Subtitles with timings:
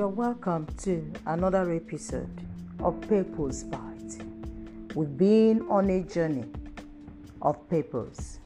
[0.00, 2.40] You're welcome to another episode
[2.78, 4.16] of People's Bite.
[4.94, 6.46] We've been on a journey
[7.42, 8.38] of purpose.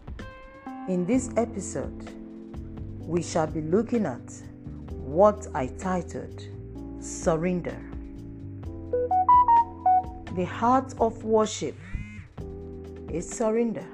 [0.89, 2.11] In this episode,
[2.99, 4.33] we shall be looking at
[4.89, 6.43] what I titled
[6.99, 7.79] Surrender.
[10.35, 11.77] The heart of worship
[13.13, 13.87] is surrender.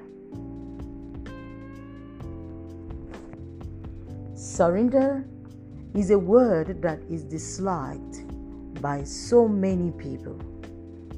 [4.33, 5.23] Surrender
[5.93, 8.23] is a word that is disliked
[8.81, 10.39] by so many people,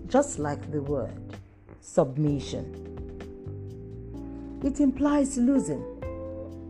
[0.07, 1.37] just like the word
[1.79, 2.79] submission.
[4.63, 5.83] It implies losing,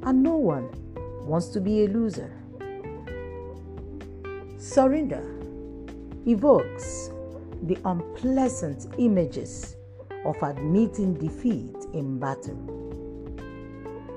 [0.03, 0.69] and no one
[1.25, 2.31] wants to be a loser.
[4.57, 5.23] Surrender
[6.25, 7.11] evokes
[7.63, 9.75] the unpleasant images
[10.25, 12.57] of admitting defeat in battle,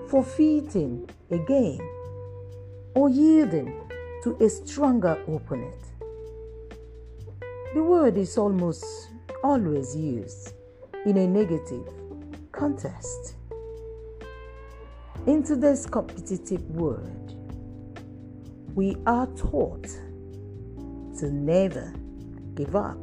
[0.09, 1.81] forfeiting a game,
[2.96, 3.78] or yielding
[4.22, 5.75] to a stronger opponent.
[7.75, 8.84] The word is almost
[9.44, 10.55] always used
[11.05, 11.86] in a negative
[12.53, 13.34] context.
[15.27, 17.34] In today's competitive world,
[18.75, 19.88] we are taught
[21.19, 21.92] to never
[22.55, 22.98] give up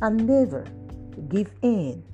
[0.00, 0.64] and never
[1.28, 2.04] give in.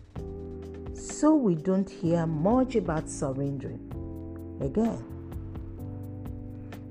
[0.95, 5.12] So we don't hear much about surrendering again.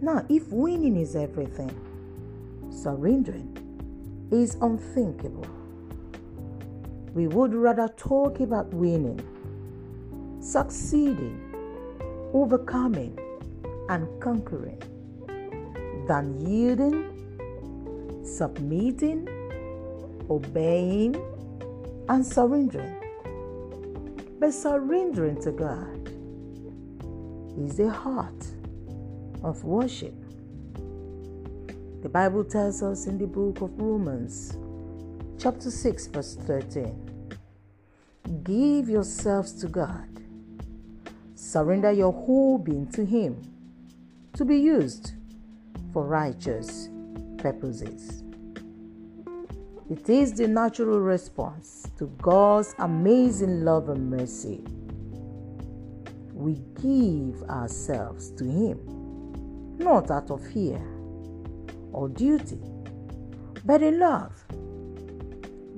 [0.04, 1.70] Now, if winning is everything,
[2.72, 3.56] surrendering
[4.32, 5.46] is unthinkable.
[7.14, 9.22] We would rather talk about winning,
[10.42, 11.40] succeeding,
[12.34, 13.16] overcoming,
[13.90, 14.82] and conquering
[16.08, 17.06] than yielding,
[18.26, 19.28] submitting,
[20.32, 21.16] obeying,
[22.10, 22.96] and surrendering.
[24.40, 26.10] But surrendering to God
[27.60, 28.48] is the heart
[29.44, 30.14] of worship.
[32.02, 34.58] The Bible tells us in the book of Romans,
[35.40, 37.40] chapter 6, verse 13
[38.44, 40.08] Give yourselves to God,
[41.36, 43.42] surrender your whole being to Him
[44.34, 45.14] to be used
[45.94, 46.90] for righteous
[47.38, 48.24] purposes.
[49.90, 54.64] It is the natural response to God's amazing love and mercy.
[56.34, 59.01] We give ourselves to Him
[59.84, 60.82] not out of fear
[61.92, 62.60] or duty,
[63.66, 64.34] but in love.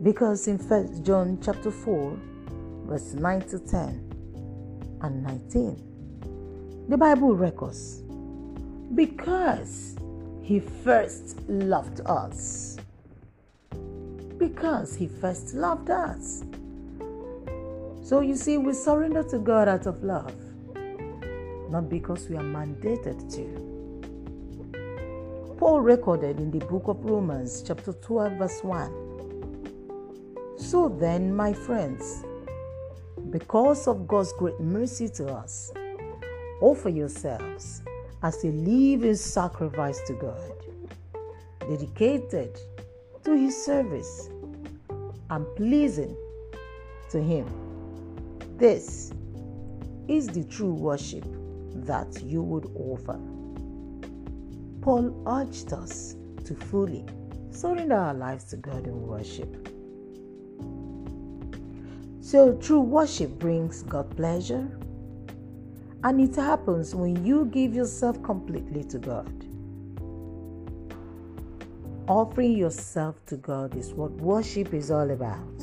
[0.02, 2.18] Because in 1 John chapter 4,
[2.86, 8.04] verse 9 to 10 and 19, the Bible records,
[8.96, 9.96] because
[10.42, 12.78] he first loved us.
[14.38, 16.44] Because he first loved us.
[18.04, 20.36] So you see, we surrender to God out of love,
[21.70, 23.63] not because we are mandated to.
[25.64, 30.58] Paul recorded in the book of Romans, chapter 12, verse 1.
[30.58, 32.26] So then, my friends,
[33.30, 35.72] because of God's great mercy to us,
[36.60, 37.82] offer yourselves
[38.24, 40.52] as a living sacrifice to God,
[41.62, 42.60] dedicated
[43.24, 44.30] to His service
[45.30, 46.14] and pleasing
[47.10, 47.48] to Him.
[48.58, 49.14] This
[50.10, 51.24] is the true worship
[51.86, 53.18] that you would offer.
[54.84, 57.06] Paul urged us to fully
[57.52, 59.70] surrender our lives to God in worship.
[62.20, 64.68] So, true worship brings God pleasure,
[66.04, 69.46] and it happens when you give yourself completely to God.
[72.10, 75.60] Offering yourself to God is what worship is all about.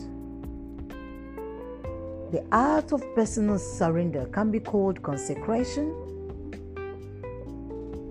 [2.33, 5.95] The art of personal surrender can be called consecration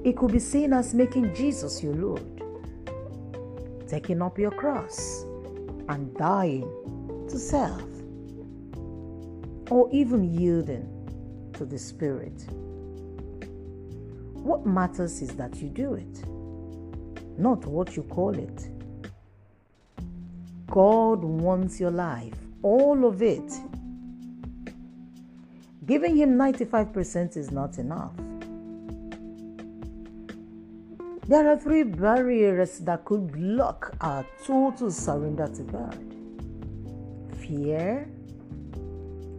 [0.04, 2.42] it could be seen as making Jesus your Lord,
[3.88, 5.24] taking up your cross
[5.90, 6.70] and dying
[7.30, 7.84] to self,
[9.70, 10.88] or even yielding
[11.54, 12.46] to the Spirit.
[14.34, 16.28] What matters is that you do it,
[17.38, 18.69] not what you call it.
[20.68, 23.51] God wants your life, all of it.
[25.86, 28.13] Giving Him 95% is not enough.
[31.30, 36.16] There are three barriers that could block our total surrender to God
[37.38, 38.10] fear,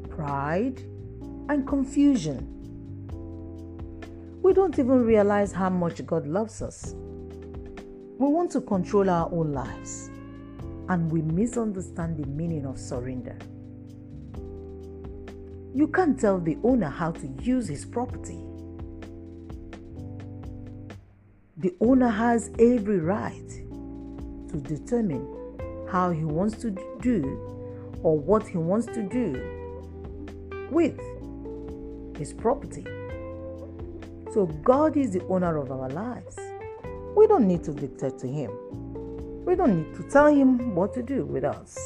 [0.08, 0.82] pride,
[1.48, 2.46] and confusion.
[4.40, 6.94] We don't even realize how much God loves us.
[6.94, 10.10] We want to control our own lives,
[10.90, 13.36] and we misunderstand the meaning of surrender.
[15.74, 18.38] You can't tell the owner how to use his property
[21.60, 23.48] the owner has every right
[24.48, 25.26] to determine
[25.90, 26.70] how he wants to
[27.02, 27.22] do
[28.02, 30.98] or what he wants to do with
[32.16, 32.82] his property.
[34.32, 36.38] So God is the owner of our lives.
[37.14, 38.50] We don't need to dictate to him.
[39.44, 41.76] We don't need to tell him what to do with us.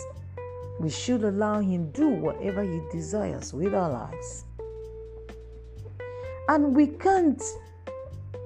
[0.79, 4.45] We should allow him do whatever he desires with our lives.
[6.49, 7.43] And we can't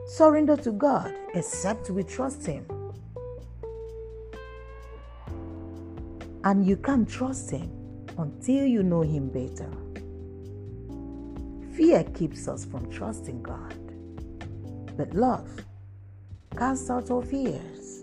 [0.09, 2.67] surrender to God except we trust him.
[6.45, 7.71] And you can't trust him
[8.17, 9.71] until you know him better.
[11.77, 13.75] Fear keeps us from trusting God.
[14.97, 15.49] But love
[16.57, 18.03] casts out all fears.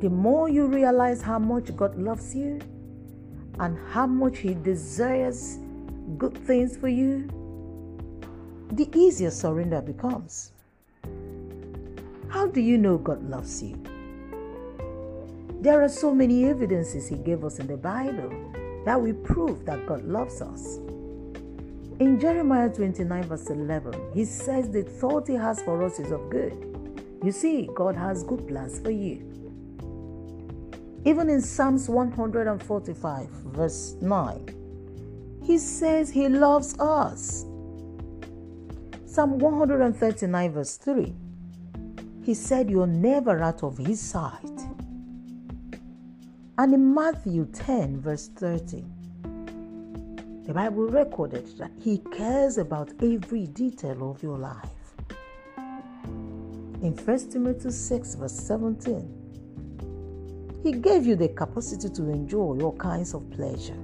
[0.00, 2.58] The more you realize how much God loves you
[3.58, 5.58] and how much He desires
[6.16, 7.28] good things for you,
[8.72, 10.52] the easier surrender becomes.
[12.28, 13.76] How do you know God loves you?
[15.60, 18.30] There are so many evidences He gave us in the Bible
[18.84, 20.76] that will prove that God loves us.
[21.98, 26.30] In Jeremiah 29, verse 11, He says the thought He has for us is of
[26.30, 26.54] good.
[27.24, 29.26] You see, God has good plans for you.
[31.04, 37.46] Even in Psalms 145, verse 9, He says He loves us.
[39.10, 41.12] Psalm 139, verse 3,
[42.22, 44.60] He said, You're never out of His sight.
[46.56, 48.84] And in Matthew 10, verse 30,
[50.46, 54.94] the Bible recorded that He cares about every detail of your life.
[55.56, 63.14] In 1 Timothy 6, verse 17, He gave you the capacity to enjoy all kinds
[63.14, 63.74] of pleasure.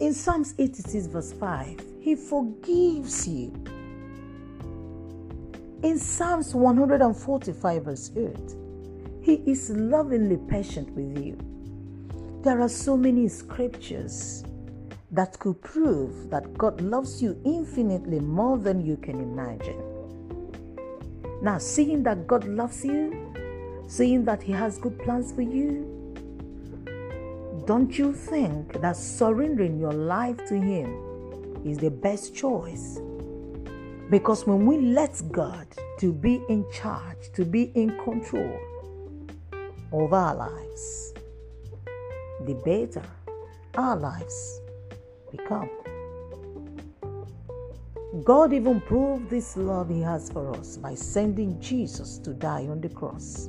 [0.00, 3.52] In Psalms 86, verse 5, He forgives you.
[5.82, 8.54] In Psalms 145, verse 8,
[9.22, 11.36] He is lovingly patient with you.
[12.44, 14.44] There are so many scriptures
[15.10, 19.82] that could prove that God loves you infinitely more than you can imagine.
[21.42, 23.34] Now, seeing that God loves you,
[23.88, 25.92] seeing that He has good plans for you,
[27.66, 31.05] don't you think that surrendering your life to Him
[31.66, 33.00] is the best choice?
[34.08, 35.66] Because when we let God
[35.98, 38.58] to be in charge, to be in control
[39.92, 41.12] of our lives,
[42.44, 43.02] the better
[43.74, 44.60] our lives
[45.32, 45.68] become.
[48.22, 52.80] God even proved this love He has for us by sending Jesus to die on
[52.80, 53.48] the cross.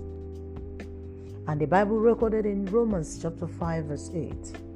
[1.48, 4.67] And the Bible recorded in Romans chapter 5, verse 8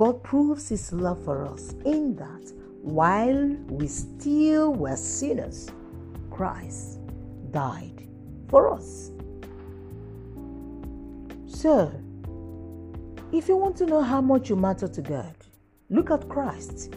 [0.00, 5.68] God proves His love for us in that while we still were sinners,
[6.30, 7.00] Christ
[7.50, 8.08] died
[8.48, 9.10] for us.
[11.46, 11.92] So,
[13.30, 15.34] if you want to know how much you matter to God,
[15.90, 16.94] look at Christ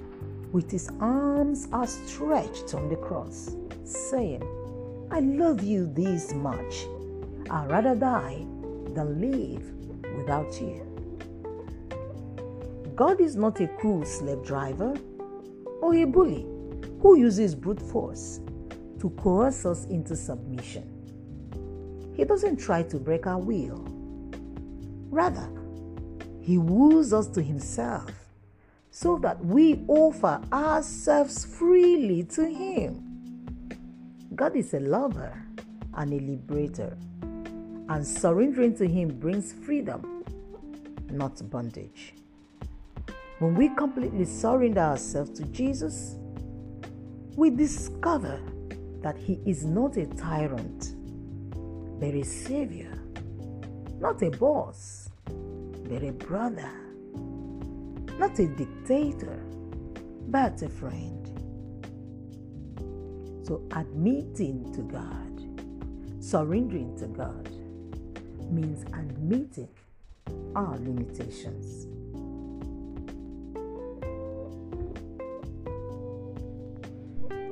[0.54, 3.54] with his arms outstretched on the cross,
[3.84, 4.44] saying,
[5.12, 6.86] I love you this much.
[7.50, 8.46] I'd rather die
[8.96, 10.93] than live without you.
[12.96, 14.94] God is not a cruel slave driver
[15.82, 16.46] or a bully
[17.02, 18.40] who uses brute force
[19.00, 20.90] to coerce us into submission.
[22.16, 23.84] He doesn't try to break our will.
[25.10, 25.50] Rather,
[26.42, 28.12] he woos us to Himself
[28.92, 33.70] so that we offer ourselves freely to Him.
[34.36, 35.42] God is a lover
[35.96, 36.98] and a liberator,
[37.90, 40.24] and surrendering to Him brings freedom,
[41.10, 42.14] not bondage.
[43.44, 46.16] When we completely surrender ourselves to Jesus,
[47.36, 48.40] we discover
[49.02, 50.96] that He is not a tyrant,
[52.00, 52.98] but a Savior,
[54.00, 56.72] not a boss but a brother,
[58.18, 59.44] not a dictator,
[60.30, 61.28] but a friend.
[63.46, 67.50] So, admitting to God, surrendering to God,
[68.50, 69.68] means admitting
[70.56, 71.93] our limitations.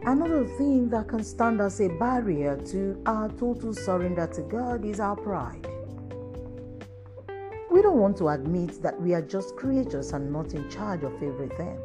[0.04, 5.00] Another thing that can stand as a barrier to our total surrender to God is
[5.00, 5.68] our pride.
[7.70, 11.14] We don't want to admit that we are just creatures and not in charge of
[11.22, 11.80] everything.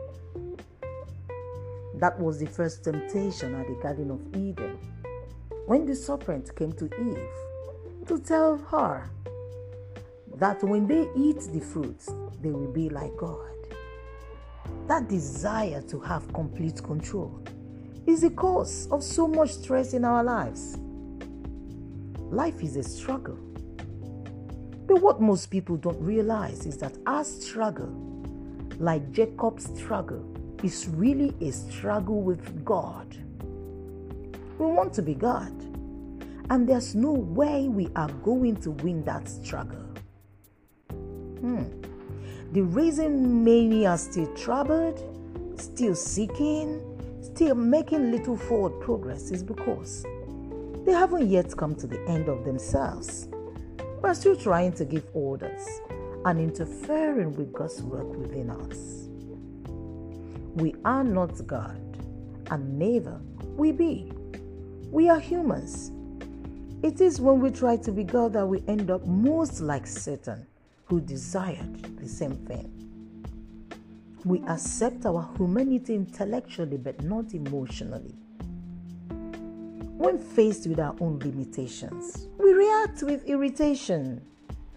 [1.96, 4.78] That was the first temptation at the Garden of Eden
[5.66, 9.11] when the serpent came to Eve to tell her
[10.37, 12.08] that when they eat the fruits,
[12.40, 13.50] they will be like God.
[14.87, 17.42] That desire to have complete control
[18.06, 20.78] is the cause of so much stress in our lives.
[22.30, 23.38] Life is a struggle.
[24.86, 27.92] But what most people don't realize is that our struggle,
[28.78, 30.25] like Jacob's struggle,
[30.62, 33.16] is really a struggle with God.
[34.58, 35.52] We want to be God,
[36.50, 39.84] and there's no way we are going to win that struggle.
[40.90, 41.64] Hmm.
[42.52, 45.02] The reason many are still troubled,
[45.60, 46.80] still seeking,
[47.37, 50.07] still making little forward progress is because
[50.87, 53.28] they haven't yet come to the end of themselves.
[54.00, 55.66] We're still trying to give orders
[56.25, 59.11] and interfering with God's work within us.
[60.55, 61.78] We are not God,
[62.50, 63.21] and never
[63.55, 64.11] we be.
[64.90, 65.93] We are humans.
[66.83, 70.47] It is when we try to be God that we end up most like Satan,
[70.87, 72.75] who desired the same thing.
[74.26, 78.16] We accept our humanity intellectually but not emotionally.
[79.99, 84.21] When faced with our own limitations, we react with irritation,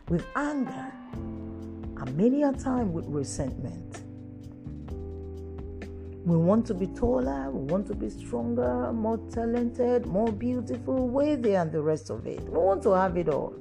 [0.08, 4.04] with anger, and many a time with resentment.
[6.28, 11.56] We want to be taller, we want to be stronger, more talented, more beautiful, worthy,
[11.56, 12.42] and the rest of it.
[12.42, 13.56] We want to have it all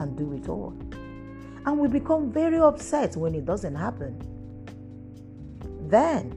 [0.00, 0.76] and do it all.
[1.64, 4.31] And we become very upset when it doesn't happen.
[5.92, 6.30] Then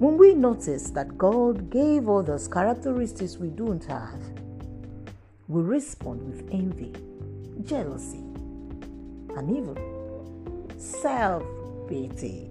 [0.00, 4.20] when we notice that God gave others characteristics we don't have,
[5.46, 6.92] we respond with envy,
[7.64, 8.24] jealousy,
[9.36, 11.44] and even self
[11.88, 12.48] pity.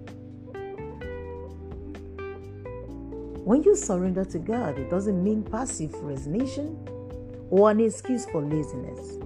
[3.44, 6.78] When you surrender to God, it doesn't mean passive resignation
[7.50, 9.18] or an excuse for laziness.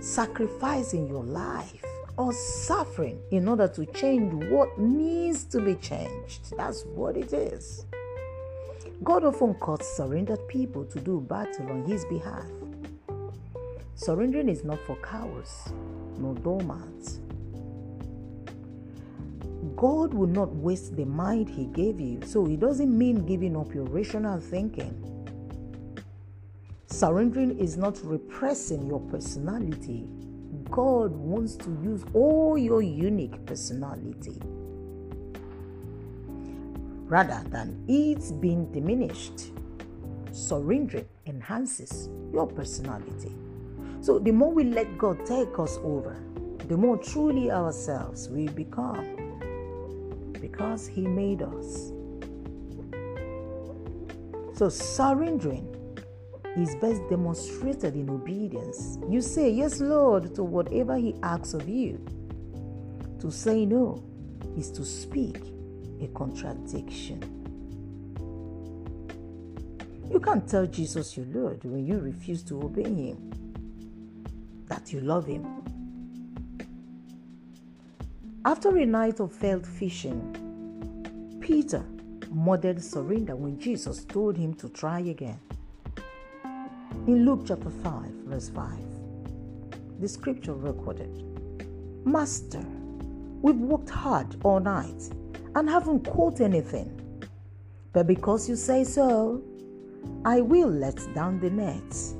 [0.00, 1.84] Sacrificing your life
[2.16, 6.56] or suffering in order to change what needs to be changed.
[6.56, 7.86] That's what it is.
[9.02, 12.46] God often calls surrendered people to do battle on His behalf.
[13.94, 15.72] Surrendering is not for cowards,
[16.18, 17.20] nor doormats.
[19.76, 23.74] God will not waste the mind He gave you, so it doesn't mean giving up
[23.74, 25.08] your rational thinking.
[26.86, 30.06] Surrendering is not repressing your personality,
[30.72, 34.40] God wants to use all your unique personality
[37.12, 39.52] rather than it being diminished.
[40.32, 43.36] Surrendering enhances your personality.
[44.00, 46.16] So, the more we let God take us over,
[46.68, 49.04] the more truly ourselves we become
[50.40, 51.92] because He made us.
[54.54, 55.71] So, surrendering
[56.56, 58.98] is best demonstrated in obedience.
[59.08, 62.04] You say, Yes, Lord, to whatever He asks of you.
[63.20, 64.02] To say no
[64.56, 65.38] is to speak
[66.00, 67.22] a contradiction.
[70.10, 73.32] You can't tell Jesus you Lord when you refuse to obey Him,
[74.66, 75.46] that you love Him.
[78.44, 81.84] After a night of failed fishing, Peter
[82.28, 85.38] modeled surrender when Jesus told him to try again.
[87.08, 88.78] In Luke chapter 5, verse 5,
[89.98, 91.10] the scripture recorded
[92.04, 92.64] Master,
[93.40, 95.10] we've worked hard all night
[95.56, 96.96] and haven't caught anything.
[97.92, 99.42] But because you say so,
[100.24, 102.14] I will let down the nets.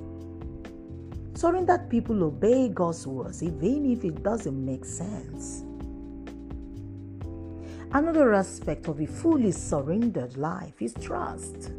[1.35, 5.63] Sorry that people obey God's words, even if it doesn't make sense.
[7.93, 11.71] Another aspect of a fully surrendered life is trust.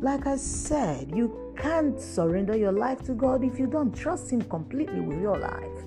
[0.00, 4.40] Like I said, you can't surrender your life to God if you don't trust Him
[4.42, 5.84] completely with your life.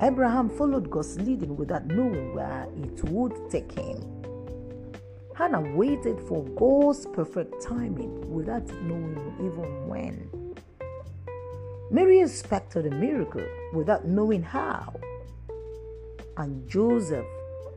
[0.00, 4.02] Abraham followed God's leading without knowing where it would take him.
[5.34, 10.54] Hannah waited for God's perfect timing without knowing even when.
[11.90, 14.94] Mary expected a miracle without knowing how.
[16.36, 17.26] And Joseph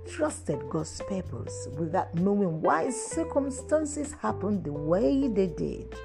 [0.08, 5.96] trusted God's purpose without knowing why circumstances happened the way they did.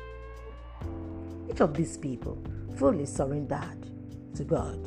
[1.51, 2.43] Each of these people
[2.77, 3.87] fully surrendered
[4.35, 4.87] to God.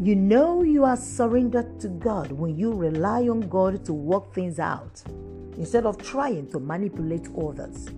[0.00, 4.58] You know you are surrendered to God when you rely on God to work things
[4.58, 5.02] out
[5.56, 7.88] instead of trying to manipulate others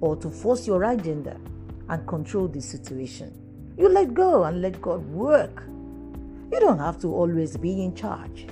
[0.00, 1.36] or to force your agenda
[1.88, 3.32] and control the situation.
[3.76, 5.64] You let go and let God work.
[6.52, 8.46] You don't have to always be in charge.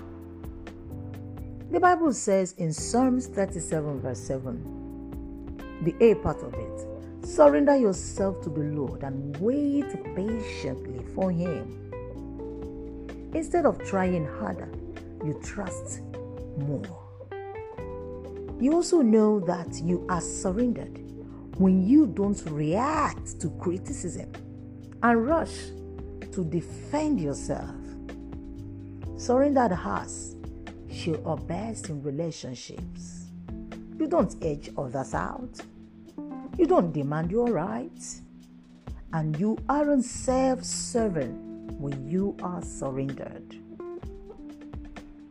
[1.71, 6.87] The Bible says in Psalms 37, verse 7, the A part of it,
[7.25, 11.91] Surrender yourself to the Lord and wait patiently for Him.
[13.33, 14.71] Instead of trying harder,
[15.25, 16.03] you trust
[16.59, 17.01] more.
[18.61, 21.01] You also know that you are surrendered
[21.57, 24.31] when you don't react to criticism
[25.03, 25.55] and rush
[26.31, 27.71] to defend yourself.
[29.25, 30.37] Surrendered hearts
[30.93, 33.31] show up best in relationships.
[33.99, 35.63] You don't edge others out.
[36.59, 38.21] You don't demand your rights.
[39.15, 41.39] And you aren't self serving
[41.81, 43.57] when you are surrendered.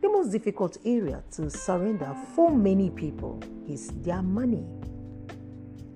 [0.02, 4.66] The most difficult area to surrender for many people is their money.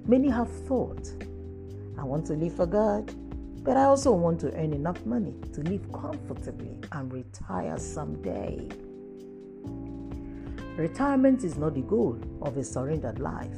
[0.07, 1.11] Many have thought,
[1.99, 3.13] I want to live for God,
[3.69, 8.67] but I also want to earn enough money to live comfortably and retire someday.
[10.79, 13.53] Retirement is not the goal of a surrendered life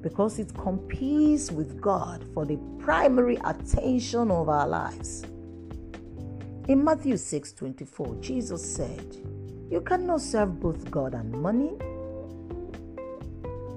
[0.00, 5.24] because it competes with God for the primary attention of our lives.
[6.68, 9.14] In Matthew 6 24, Jesus said,
[9.70, 11.76] You cannot serve both God and money.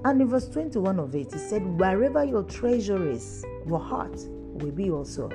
[0.02, 4.18] And in verse 21 of it, he said, Wherever your treasure is, your heart
[4.60, 5.28] will be also.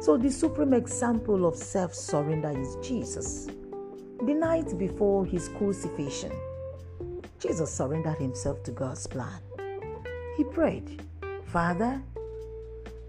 [0.00, 3.48] So, the supreme example of self surrender is Jesus.
[4.24, 6.32] The night before his crucifixion,
[7.38, 9.40] Jesus surrendered himself to God's plan.
[10.36, 11.02] He prayed,
[11.46, 12.02] Father,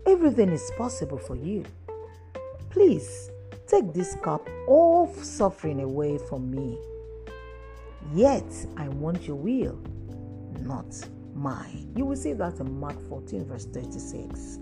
[0.06, 1.66] everything is possible for you.
[2.70, 3.32] Please
[3.68, 6.78] take this cup of suffering away from me.
[8.14, 8.46] Yet
[8.78, 9.80] I want your will,
[10.62, 10.86] not
[11.34, 11.92] mine.
[11.96, 14.60] You will see that in Mark 14, verse 36.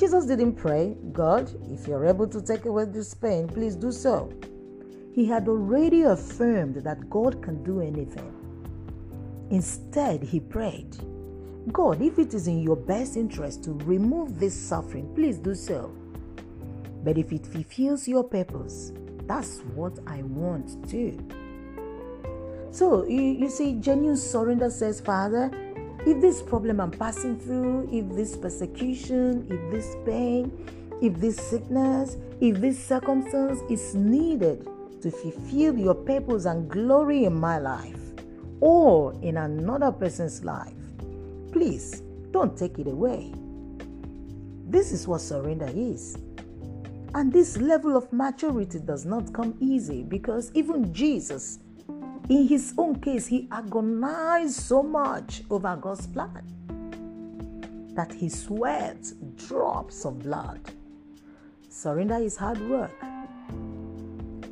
[0.00, 4.32] Jesus didn't pray, God, if you're able to take away this pain, please do so.
[5.12, 8.32] He had already affirmed that God can do anything.
[9.50, 10.96] Instead, he prayed,
[11.70, 15.94] God, if it is in your best interest to remove this suffering, please do so.
[17.04, 18.94] But if it fulfills your purpose,
[19.26, 21.22] that's what I want too.
[22.70, 25.50] So you, you see, genuine surrender says, Father,
[26.06, 30.50] if this problem I'm passing through, if this persecution, if this pain,
[31.02, 34.66] if this sickness, if this circumstance is needed
[35.02, 37.98] to fulfill your purpose and glory in my life
[38.60, 40.74] or in another person's life,
[41.52, 43.32] please don't take it away.
[44.66, 46.16] This is what surrender is.
[47.14, 51.58] And this level of maturity does not come easy because even Jesus
[52.30, 56.46] in his own case, he agonized so much over God's plan
[57.96, 60.60] that he sweat drops of blood.
[61.68, 62.94] Surrender is hard work.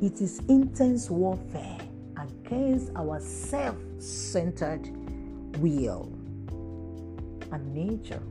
[0.01, 1.77] It is intense warfare
[2.17, 4.89] against our self centered
[5.59, 6.11] will
[7.53, 8.21] and nature.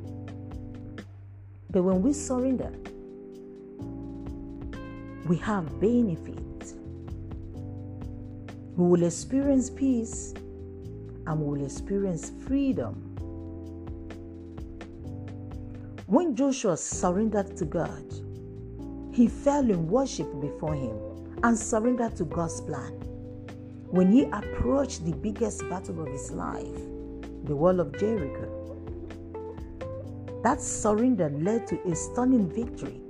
[1.70, 2.72] But when we surrender,
[5.26, 6.47] we have benefit
[8.78, 10.32] we will experience peace
[11.26, 12.94] and we will experience freedom.
[16.06, 18.04] When Joshua surrendered to God,
[19.12, 20.96] he fell in worship before him
[21.42, 22.92] and surrendered to God's plan.
[23.90, 26.78] When he approached the biggest battle of his life,
[27.46, 28.54] the wall of Jericho,
[30.44, 33.00] that surrender led to a stunning victory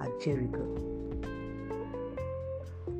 [0.00, 0.97] at Jericho.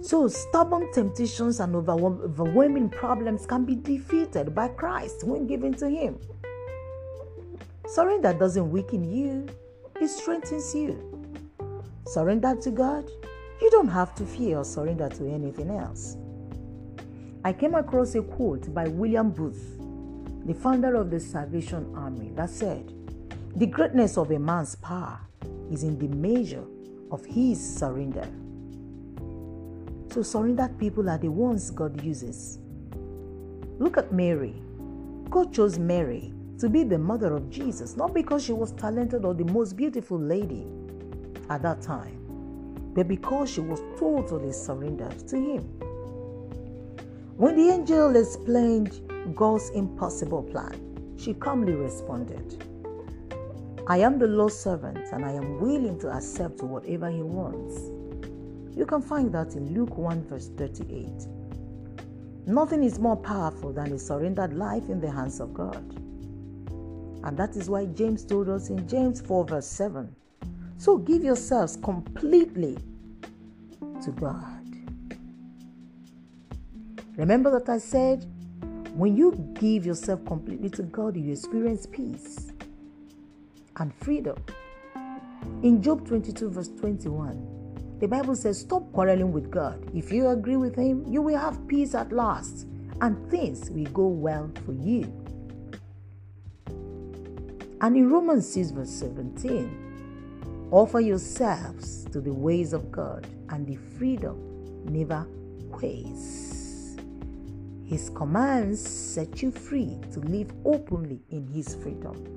[0.00, 6.18] So, stubborn temptations and overwhelming problems can be defeated by Christ when given to Him.
[7.86, 9.46] Surrender doesn't weaken you,
[10.00, 11.02] it strengthens you.
[12.06, 13.10] Surrender to God,
[13.60, 16.16] you don't have to fear or surrender to anything else.
[17.44, 19.78] I came across a quote by William Booth,
[20.46, 22.92] the founder of the Salvation Army, that said,
[23.56, 25.18] The greatness of a man's power
[25.70, 26.64] is in the measure
[27.10, 28.28] of his surrender.
[30.18, 32.58] So, surrendered people are the ones God uses.
[33.78, 34.60] Look at Mary.
[35.30, 39.32] God chose Mary to be the mother of Jesus, not because she was talented or
[39.32, 40.66] the most beautiful lady
[41.50, 42.18] at that time,
[42.96, 45.62] but because she was totally surrendered to Him.
[47.36, 49.00] When the angel explained
[49.36, 52.64] God's impossible plan, she calmly responded,
[53.86, 57.97] I am the Lord's servant and I am willing to accept whatever He wants.
[58.78, 61.10] You can find that in Luke 1, verse 38.
[62.46, 65.84] Nothing is more powerful than a surrendered life in the hands of God.
[67.24, 70.14] And that is why James told us in James 4, verse 7
[70.76, 72.78] So give yourselves completely
[74.04, 74.64] to God.
[77.16, 78.26] Remember that I said,
[78.94, 82.52] when you give yourself completely to God, you experience peace
[83.78, 84.36] and freedom.
[85.64, 87.58] In Job 22, verse 21,
[88.00, 89.90] the Bible says, Stop quarreling with God.
[89.94, 92.66] If you agree with Him, you will have peace at last
[93.00, 95.12] and things will go well for you.
[97.80, 103.76] And in Romans 6, verse 17, offer yourselves to the ways of God, and the
[103.76, 105.26] freedom never
[105.70, 106.96] quails.
[107.86, 112.34] His commands set you free to live openly in His freedom.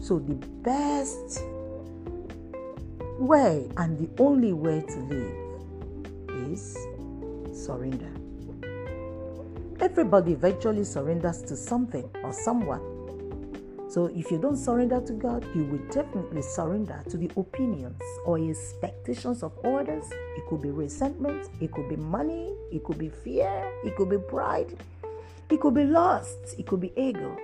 [0.00, 1.42] So, the best
[3.22, 6.76] way and the only way to live is
[7.52, 8.10] surrender.
[9.80, 12.80] Everybody eventually surrenders to something or someone.
[13.88, 18.38] So if you don't surrender to God, you will definitely surrender to the opinions or
[18.38, 20.04] expectations of others.
[20.10, 24.18] It could be resentment, it could be money, it could be fear, it could be
[24.18, 24.74] pride,
[25.50, 27.36] it could be lust, it could be ego.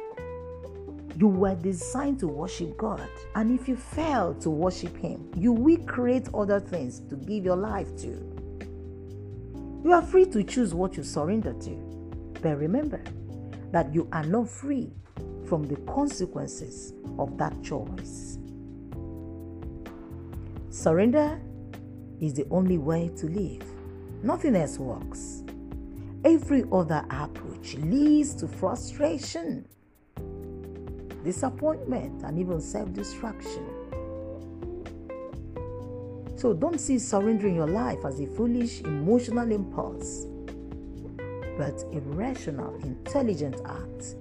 [1.17, 5.79] You were designed to worship God, and if you fail to worship Him, you will
[5.79, 8.09] create other things to give your life to.
[9.85, 11.71] You are free to choose what you surrender to,
[12.43, 13.03] but remember
[13.73, 14.93] that you are not free
[15.47, 18.39] from the consequences of that choice.
[20.71, 21.41] Surrender
[22.21, 23.65] is the only way to live.
[24.23, 25.43] Nothing else works.
[26.25, 29.67] Every other approach leads to frustration,
[31.29, 33.67] disappointment, and even self destruction.
[36.37, 40.27] So don't see surrendering your life as a foolish emotional impulse,
[41.59, 44.15] but a rational, intelligent act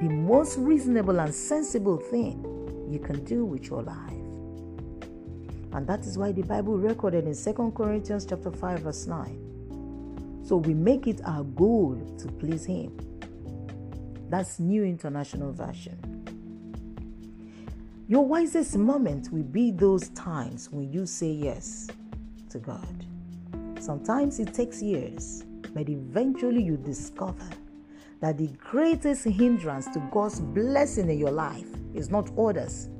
[0.00, 2.44] the most reasonable and sensible thing
[2.90, 4.10] you can do with your life.
[5.72, 10.42] And that is why the Bible recorded in 2 Corinthians chapter 5 verse 9.
[10.44, 12.98] So we make it our goal to please him.
[14.28, 16.13] That's New International Version.
[18.06, 21.88] Your wisest moment will be those times when you say yes
[22.50, 23.06] to God.
[23.80, 27.48] Sometimes it takes years, but eventually you discover
[28.20, 32.90] that the greatest hindrance to God's blessing in your life is not others,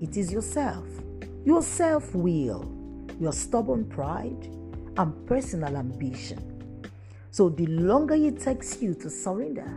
[0.00, 0.86] it is yourself,
[1.44, 2.72] your self will,
[3.20, 4.48] your stubborn pride,
[4.96, 6.40] and personal ambition.
[7.30, 9.70] So, the longer it takes you to surrender,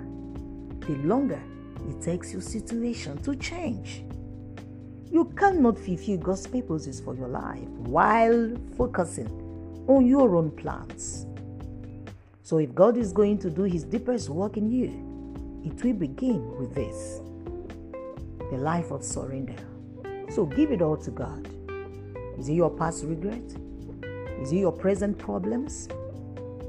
[0.88, 1.42] the longer
[1.90, 4.04] it takes your situation to change.
[5.12, 9.30] You cannot fulfill God's purposes for your life while focusing
[9.88, 11.26] on your own plans.
[12.44, 14.88] So, if God is going to do His deepest work in you,
[15.66, 17.22] it will begin with this
[18.52, 19.56] the life of surrender.
[20.30, 21.50] So, give it all to God.
[22.38, 23.44] Is it your past regret?
[24.42, 25.88] Is it your present problems?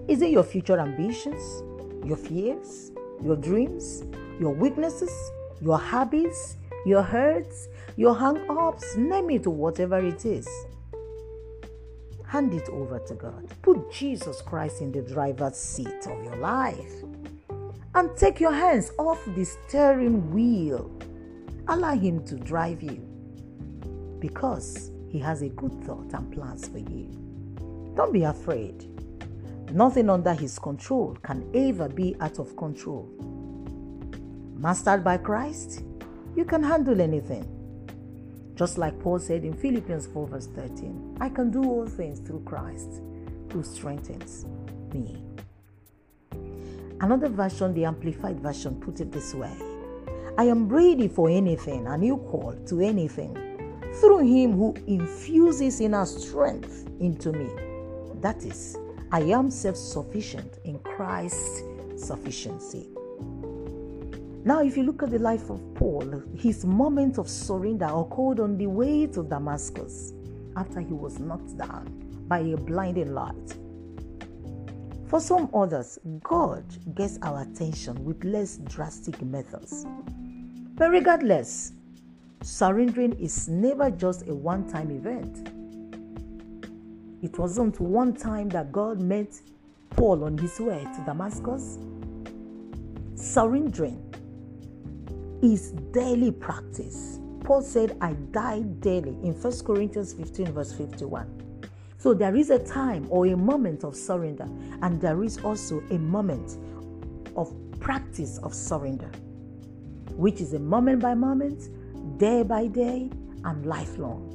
[0.08, 1.62] Is it your future ambitions,
[2.04, 4.04] your fears, your dreams,
[4.40, 5.12] your weaknesses,
[5.60, 8.96] your habits, your hurts, your hang ups?
[8.96, 10.48] Name it, whatever it is.
[12.26, 13.48] Hand it over to God.
[13.62, 16.92] Put Jesus Christ in the driver's seat of your life.
[17.94, 20.90] And take your hands off the steering wheel.
[21.68, 23.02] Allow Him to drive you
[24.20, 27.08] because He has a good thought and plans for you.
[27.96, 28.86] Don't be afraid.
[29.72, 33.08] Nothing under His control can ever be out of control.
[34.54, 35.82] Mastered by Christ,
[36.36, 37.54] you can handle anything.
[38.54, 42.42] Just like Paul said in Philippians 4, verse 13, I can do all things through
[42.44, 43.00] Christ
[43.52, 44.46] who strengthens
[44.92, 45.22] me.
[47.00, 49.56] Another version, the Amplified Version, put it this way
[50.36, 53.34] I am ready for anything and equal to anything
[54.00, 57.48] through Him who infuses inner strength into me.
[58.20, 58.76] That is,
[59.12, 61.62] I am self sufficient in Christ's
[61.96, 62.88] sufficiency.
[64.44, 68.56] Now, if you look at the life of Paul, his moment of surrender occurred on
[68.56, 70.12] the way to Damascus
[70.56, 73.56] after he was knocked down by a blinding light.
[75.08, 79.86] For some others, God gets our attention with less drastic methods.
[80.74, 81.72] But regardless,
[82.42, 85.48] surrendering is never just a one time event.
[87.22, 89.40] It wasn't one time that God met
[89.90, 91.78] Paul on his way to Damascus.
[93.16, 94.07] Surrendering
[95.42, 97.20] is daily practice.
[97.44, 101.60] Paul said, I die daily in 1 Corinthians 15, verse 51.
[101.98, 104.48] So there is a time or a moment of surrender,
[104.82, 106.56] and there is also a moment
[107.36, 109.10] of practice of surrender,
[110.12, 111.68] which is a moment by moment,
[112.18, 113.10] day by day,
[113.44, 114.34] and lifelong.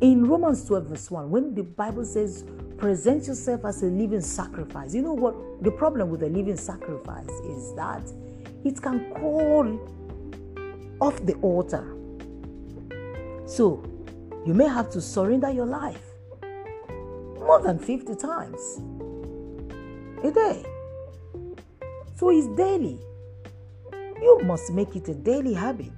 [0.00, 2.44] In Romans 12, verse 1, when the Bible says,
[2.78, 5.62] present yourself as a living sacrifice, you know what?
[5.62, 8.02] The problem with a living sacrifice is that
[8.64, 9.78] it can call
[11.00, 11.96] off the altar.
[13.46, 13.82] So,
[14.46, 16.04] you may have to surrender your life
[17.38, 18.80] more than 50 times.
[20.22, 20.64] a day.
[22.16, 22.98] So it's daily.
[24.20, 25.92] You must make it a daily habit.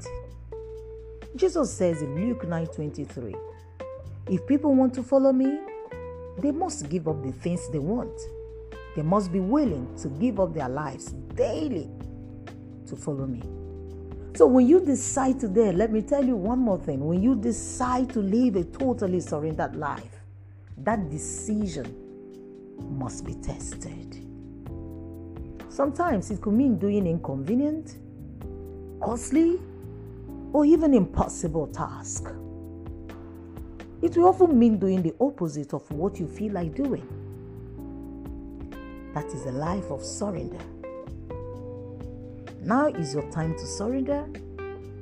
[1.35, 3.35] Jesus says in Luke 9:23,
[4.29, 5.59] if people want to follow me,
[6.39, 8.17] they must give up the things they want.
[8.95, 11.91] They must be willing to give up their lives daily
[12.93, 13.43] to follow me.
[14.35, 17.05] So when you decide today, let me tell you one more thing.
[17.07, 20.21] When you decide to live a totally surrendered life,
[20.79, 21.95] that decision
[22.99, 24.19] must be tested.
[25.69, 27.97] Sometimes it could mean doing inconvenient,
[29.01, 29.59] costly,
[30.53, 32.29] or even impossible task.
[34.03, 37.07] It will often mean doing the opposite of what you feel like doing.
[39.15, 40.61] That is a life of surrender.
[42.65, 44.25] Now is your time to surrender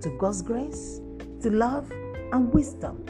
[0.01, 1.03] to God's grace,
[1.43, 1.91] to love,
[2.33, 3.05] and wisdom.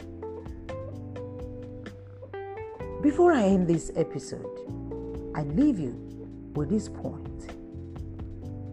[3.01, 4.45] Before I end this episode,
[5.35, 5.93] I leave you
[6.53, 7.53] with this point,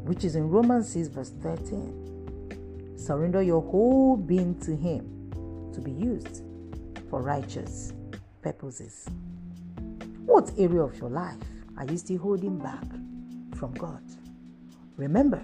[0.04, 2.96] which is in Romans 6, verse 13.
[2.96, 5.30] Surrender your whole being to Him
[5.72, 6.42] to be used
[7.08, 7.92] for righteous
[8.42, 9.08] purposes.
[10.26, 11.36] What area of your life
[11.76, 12.84] are you still holding back
[13.54, 14.02] from God?
[14.96, 15.40] Remember,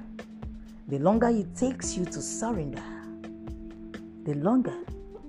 [0.89, 2.83] the longer it takes you to surrender,
[4.25, 4.77] the longer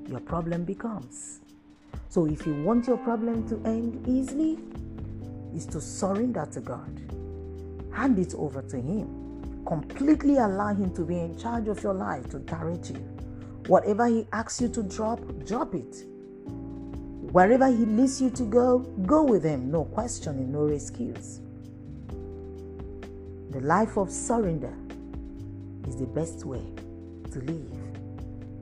[0.08, 1.40] your problem becomes.
[2.10, 4.60] So, if you want your problem to end easily,
[5.56, 7.02] is to surrender to God.
[7.94, 9.64] Hand it over to Him.
[9.66, 12.98] Completely allow Him to be in charge of your life, to direct you.
[13.68, 16.06] Whatever He asks you to drop, drop it.
[17.32, 19.72] Wherever He leads you to go, go with Him.
[19.72, 21.40] No questioning, no excuse.
[23.52, 24.74] The life of surrender
[25.88, 26.64] is the best way
[27.32, 27.72] to live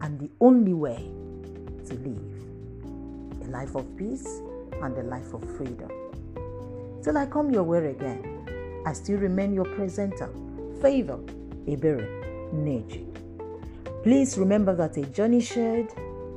[0.02, 1.10] and the only way
[1.88, 2.44] to live
[3.44, 4.42] a life of peace
[4.82, 5.90] and a life of freedom.
[7.04, 10.30] Till I come your way again, I still remain your presenter,
[10.82, 11.18] Favor
[11.68, 13.06] Ebere Neji.
[14.04, 15.88] Please remember that a journey shared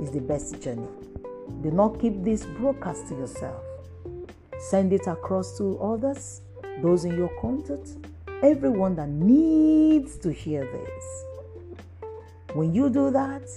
[0.00, 0.88] is the best journey.
[1.62, 3.62] Do not keep this broadcast to yourself.
[4.58, 6.42] Send it across to others,
[6.82, 7.96] those in your contact,
[8.42, 11.24] everyone that needs to hear this.
[12.54, 13.48] When you do that,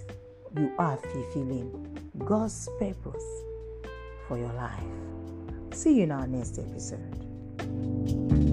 [0.58, 3.26] you are fulfilling God's purpose
[4.28, 4.84] for your life.
[5.72, 8.49] See you in our next episode.